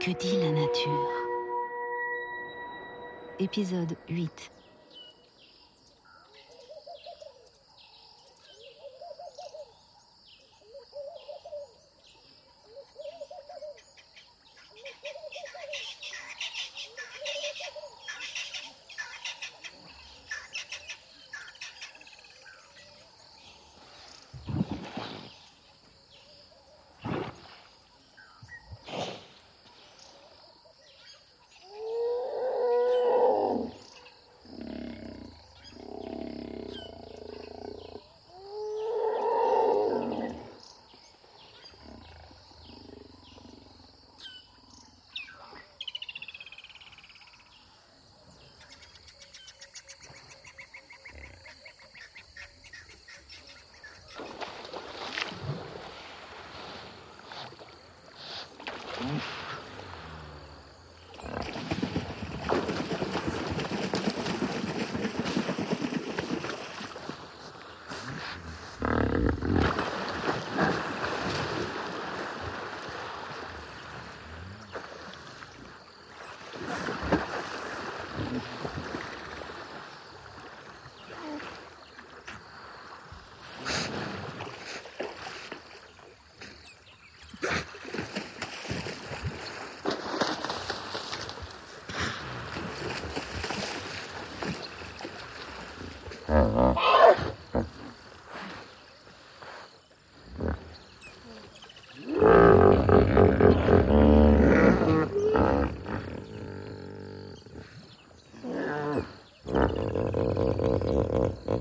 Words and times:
que 0.00 0.10
dit 0.10 0.36
la 0.38 0.50
nature. 0.50 1.12
Épisode 3.38 3.96
8 4.08 4.50
Mm-hmm. 59.00 59.39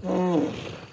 Mm. 0.03 0.88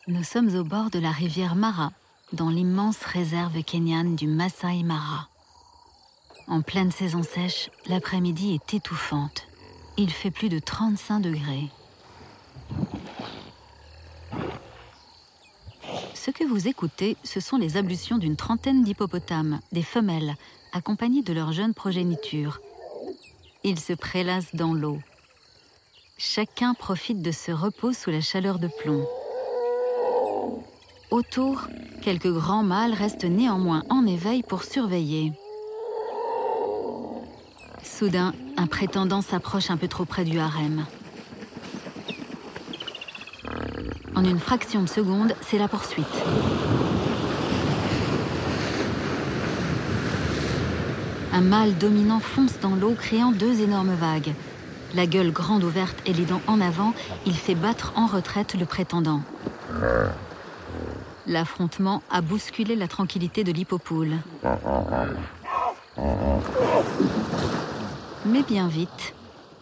Nous 0.07 0.23
sommes 0.23 0.55
au 0.55 0.63
bord 0.63 0.89
de 0.89 0.99
la 0.99 1.11
rivière 1.11 1.55
Mara, 1.55 1.91
dans 2.33 2.49
l'immense 2.49 2.97
réserve 3.03 3.63
kenyane 3.63 4.15
du 4.15 4.27
Masai 4.27 4.83
Mara. 4.83 5.27
En 6.47 6.61
pleine 6.61 6.91
saison 6.91 7.23
sèche, 7.23 7.69
l'après-midi 7.87 8.53
est 8.53 8.73
étouffante. 8.73 9.47
Il 9.97 10.09
fait 10.09 10.31
plus 10.31 10.49
de 10.49 10.59
35 10.59 11.19
degrés. 11.21 11.69
Ce 16.25 16.31
que 16.31 16.45
vous 16.45 16.69
écoutez, 16.69 17.17
ce 17.25 17.41
sont 17.41 17.57
les 17.57 17.75
ablutions 17.75 18.17
d'une 18.17 18.37
trentaine 18.37 18.81
d'hippopotames, 18.81 19.59
des 19.73 19.81
femelles, 19.81 20.35
accompagnées 20.71 21.21
de 21.21 21.33
leurs 21.33 21.51
jeunes 21.51 21.73
progénitures. 21.73 22.61
Ils 23.65 23.77
se 23.77 23.91
prélassent 23.91 24.55
dans 24.55 24.73
l'eau. 24.73 24.99
Chacun 26.17 26.75
profite 26.75 27.21
de 27.21 27.33
ce 27.33 27.51
repos 27.51 27.91
sous 27.91 28.09
la 28.09 28.21
chaleur 28.21 28.57
de 28.57 28.69
plomb. 28.69 29.05
Autour, 31.11 31.67
quelques 32.01 32.31
grands 32.31 32.63
mâles 32.63 32.93
restent 32.93 33.25
néanmoins 33.25 33.83
en 33.89 34.07
éveil 34.07 34.43
pour 34.43 34.63
surveiller. 34.63 35.33
Soudain, 37.83 38.33
un 38.55 38.67
prétendant 38.67 39.21
s'approche 39.21 39.69
un 39.69 39.75
peu 39.75 39.89
trop 39.89 40.05
près 40.05 40.23
du 40.23 40.39
harem. 40.39 40.85
En 44.15 44.23
une 44.23 44.39
fraction 44.39 44.83
de 44.83 44.89
seconde, 44.89 45.33
c'est 45.41 45.57
la 45.57 45.67
poursuite. 45.67 46.05
Un 51.33 51.41
mâle 51.41 51.75
dominant 51.77 52.19
fonce 52.19 52.59
dans 52.59 52.75
l'eau, 52.75 52.93
créant 52.97 53.31
deux 53.31 53.61
énormes 53.61 53.95
vagues. 53.95 54.33
La 54.93 55.07
gueule 55.07 55.31
grande 55.31 55.63
ouverte 55.63 55.97
et 56.05 56.13
les 56.13 56.25
dents 56.25 56.41
en 56.45 56.61
avant, 56.61 56.93
il 57.25 57.35
fait 57.35 57.55
battre 57.55 57.93
en 57.95 58.05
retraite 58.05 58.53
le 58.53 58.65
prétendant. 58.65 59.21
L'affrontement 61.25 62.03
a 62.11 62.21
bousculé 62.21 62.75
la 62.75 62.87
tranquillité 62.87 63.43
de 63.43 63.51
l'hippopoule. 63.51 64.17
Mais 68.25 68.43
bien 68.43 68.67
vite, 68.67 69.15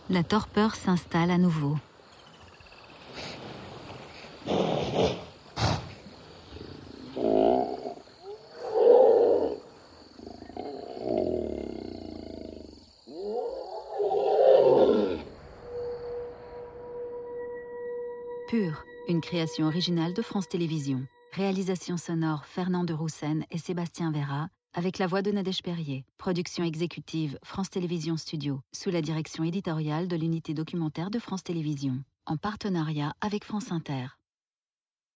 la 0.09 0.23
torpeur 0.23 0.75
s'installe 0.75 1.31
à 1.31 1.37
nouveau. 1.37 1.77
Pure, 18.51 18.83
une 19.07 19.21
création 19.21 19.65
originale 19.65 20.13
de 20.13 20.21
France 20.21 20.49
Télévisions. 20.49 21.07
Réalisation 21.31 21.95
sonore 21.95 22.43
Fernand 22.43 22.83
de 22.83 22.93
Roussen 22.93 23.45
et 23.49 23.57
Sébastien 23.57 24.11
Vera, 24.11 24.49
avec 24.73 24.97
la 24.97 25.07
voix 25.07 25.21
de 25.21 25.31
Nadège 25.31 25.63
Perrier. 25.63 26.03
Production 26.17 26.65
exécutive 26.65 27.39
France 27.45 27.69
Télévisions 27.69 28.17
Studio, 28.17 28.59
sous 28.73 28.89
la 28.89 29.01
direction 29.01 29.45
éditoriale 29.45 30.09
de 30.09 30.17
l'unité 30.17 30.53
documentaire 30.53 31.09
de 31.09 31.19
France 31.19 31.43
Télévisions. 31.43 32.03
en 32.25 32.35
partenariat 32.35 33.13
avec 33.21 33.45
France 33.45 33.71
Inter. 33.71 34.07